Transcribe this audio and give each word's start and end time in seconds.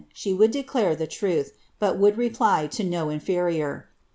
SS 0.15 0.31
ibe 0.31 0.37
would 0.39 0.49
declare 0.49 0.95
the 0.95 1.05
truth, 1.05 1.51
but 1.77 1.95
would 1.99 2.17
reply 2.17 2.65
to 2.65 2.83
no 2.83 3.09
inferior. 3.09 3.87